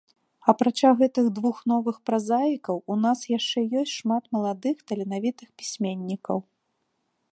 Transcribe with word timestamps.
Апрача 0.51 0.91
гэтых 1.01 1.25
двух 1.39 1.59
новых 1.71 1.99
празаікаў 2.09 2.81
у 2.95 2.97
нас 3.03 3.19
яшчэ 3.37 3.59
ёсць 3.83 3.93
шмат 3.99 4.23
маладых 4.37 4.77
таленавітых 4.93 5.49
пісьменнікаў. 5.61 6.37